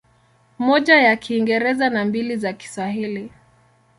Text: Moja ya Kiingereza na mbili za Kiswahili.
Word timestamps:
Moja 0.57 0.95
ya 1.01 1.15
Kiingereza 1.15 1.89
na 1.89 2.05
mbili 2.05 2.37
za 2.37 2.53
Kiswahili. 2.53 3.31